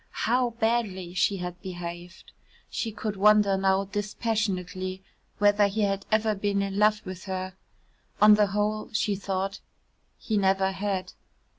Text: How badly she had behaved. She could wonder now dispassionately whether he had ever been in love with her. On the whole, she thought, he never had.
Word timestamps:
How 0.25 0.49
badly 0.59 1.13
she 1.13 1.37
had 1.37 1.61
behaved. 1.61 2.31
She 2.71 2.91
could 2.91 3.15
wonder 3.15 3.55
now 3.55 3.83
dispassionately 3.85 5.03
whether 5.37 5.67
he 5.67 5.81
had 5.81 6.07
ever 6.11 6.33
been 6.33 6.63
in 6.63 6.79
love 6.79 7.05
with 7.05 7.25
her. 7.25 7.53
On 8.19 8.33
the 8.33 8.47
whole, 8.47 8.89
she 8.93 9.15
thought, 9.15 9.59
he 10.17 10.37
never 10.37 10.71
had. 10.71 11.13